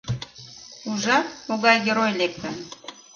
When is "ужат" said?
0.89-1.27